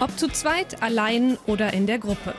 [0.00, 2.34] Ob zu zweit, allein oder in der Gruppe.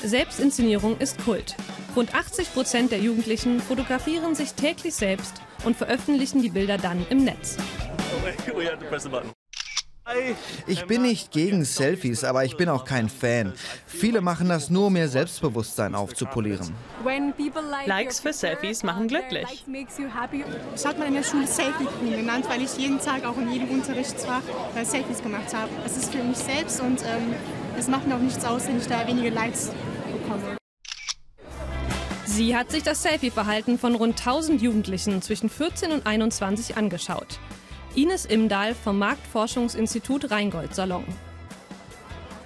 [0.00, 1.56] Selbstinszenierung ist Kult.
[1.96, 7.24] Rund 80 Prozent der Jugendlichen fotografieren sich täglich selbst und veröffentlichen die Bilder dann im
[7.24, 7.56] Netz.
[10.66, 13.52] Ich bin nicht gegen Selfies, aber ich bin auch kein Fan.
[13.86, 16.72] Viele machen das nur, um ihr Selbstbewusstsein aufzupolieren.
[17.86, 19.64] Likes für Selfies machen glücklich.
[20.74, 23.52] Ich habe mal in der Schule Selfie Queen genannt, weil ich jeden Tag auch in
[23.52, 24.42] jedem Unterrichtsfach
[24.76, 25.70] äh, Selfies gemacht habe.
[25.84, 27.34] Es ist für mich selbst und ähm,
[27.78, 29.70] es macht mir auch nichts aus, wenn ich da wenige Likes
[30.12, 30.56] bekomme.
[32.24, 37.38] Sie hat sich das Selfie-Verhalten von rund 1000 Jugendlichen zwischen 14 und 21 angeschaut.
[37.96, 41.04] Ines Imdahl vom Marktforschungsinstitut Rheingold Salon.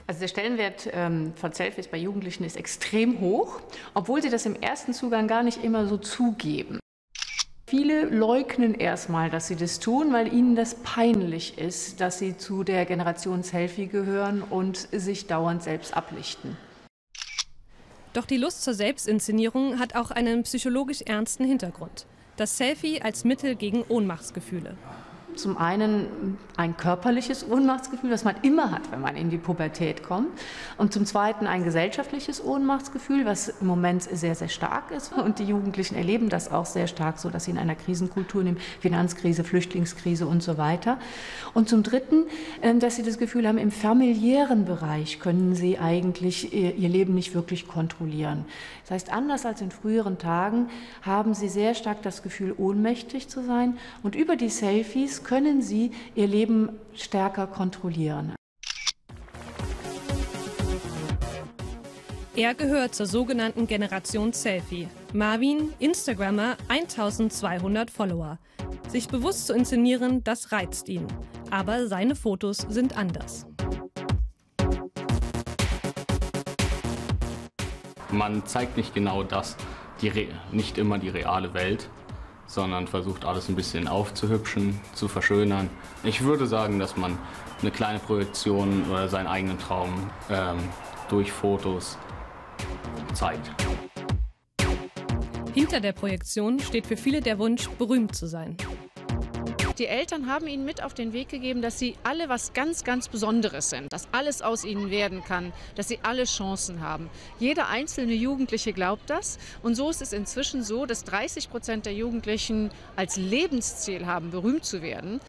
[0.06, 3.60] Also der Stellenwert ähm, von Selfies bei Jugendlichen ist extrem hoch,
[3.92, 6.80] obwohl sie das im ersten Zugang gar nicht immer so zugeben.
[7.66, 12.64] Viele leugnen erstmal, dass sie das tun, weil ihnen das peinlich ist, dass sie zu
[12.64, 16.56] der Generation Selfie gehören und sich dauernd selbst ablichten.
[18.14, 22.06] Doch die Lust zur Selbstinszenierung hat auch einen psychologisch ernsten Hintergrund.
[22.36, 24.76] Das Selfie als Mittel gegen Ohnmachtsgefühle
[25.36, 30.28] zum einen ein körperliches Ohnmachtsgefühl, das man immer hat, wenn man in die Pubertät kommt.
[30.78, 35.12] Und zum Zweiten ein gesellschaftliches Ohnmachtsgefühl, was im Moment sehr, sehr stark ist.
[35.12, 38.58] Und die Jugendlichen erleben das auch sehr stark, so dass sie in einer Krisenkultur nehmen,
[38.80, 40.98] Finanzkrise, Flüchtlingskrise und so weiter.
[41.54, 42.24] Und zum Dritten,
[42.62, 47.34] ähm, dass sie das Gefühl haben, im familiären Bereich können sie eigentlich ihr Leben nicht
[47.34, 48.44] wirklich kontrollieren.
[48.82, 50.68] Das heißt, anders als in früheren Tagen
[51.02, 53.78] haben sie sehr stark das Gefühl, ohnmächtig zu sein.
[54.02, 58.34] Und über die Selfies können sie ihr Leben stärker kontrollieren.
[62.36, 64.88] Er gehört zur sogenannten Generation Selfie.
[65.12, 68.38] Marvin, Instagrammer, 1200 Follower.
[68.88, 71.06] Sich bewusst zu inszenieren, das reizt ihn.
[71.50, 73.46] Aber seine Fotos sind anders.
[78.10, 79.56] Man zeigt nicht genau das,
[80.00, 81.88] die nicht immer die reale Welt,
[82.54, 85.68] sondern versucht alles ein bisschen aufzuhübschen, zu verschönern.
[86.04, 87.18] Ich würde sagen, dass man
[87.60, 90.58] eine kleine Projektion oder seinen eigenen Traum ähm,
[91.08, 91.98] durch Fotos
[93.12, 93.50] zeigt.
[95.52, 98.56] Hinter der Projektion steht für viele der Wunsch, berühmt zu sein.
[99.78, 103.08] Die Eltern haben ihnen mit auf den Weg gegeben, dass sie alle was ganz, ganz
[103.08, 107.10] Besonderes sind, dass alles aus ihnen werden kann, dass sie alle Chancen haben.
[107.40, 109.38] Jeder einzelne Jugendliche glaubt das.
[109.62, 114.64] Und so ist es inzwischen so, dass 30 Prozent der Jugendlichen als Lebensziel haben, berühmt
[114.64, 115.20] zu werden.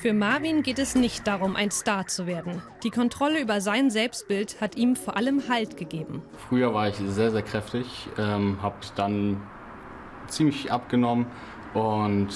[0.00, 2.62] Für Marvin geht es nicht darum, ein Star zu werden.
[2.84, 6.22] Die Kontrolle über sein Selbstbild hat ihm vor allem Halt gegeben.
[6.48, 9.42] Früher war ich sehr, sehr kräftig, ähm, habe dann
[10.28, 11.26] ziemlich abgenommen
[11.74, 12.28] und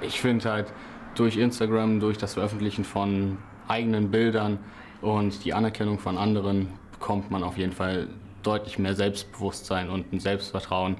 [0.00, 0.72] ich finde halt
[1.14, 4.58] durch Instagram, durch das Veröffentlichen von eigenen Bildern
[5.00, 8.08] und die Anerkennung von anderen bekommt man auf jeden Fall
[8.42, 10.96] deutlich mehr Selbstbewusstsein und ein Selbstvertrauen.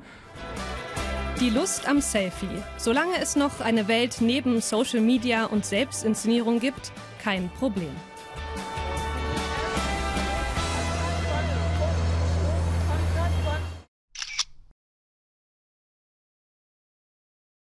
[1.41, 2.63] Die Lust am Selfie.
[2.77, 6.93] Solange es noch eine Welt neben Social Media und Selbstinszenierung gibt,
[7.23, 7.91] kein Problem.